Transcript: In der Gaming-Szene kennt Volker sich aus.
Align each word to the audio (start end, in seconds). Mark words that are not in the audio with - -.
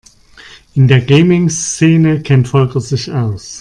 In 0.73 0.87
der 0.87 0.99
Gaming-Szene 1.01 2.23
kennt 2.23 2.47
Volker 2.47 2.81
sich 2.81 3.11
aus. 3.11 3.59